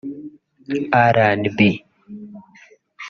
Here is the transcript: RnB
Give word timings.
RnB 0.77 1.69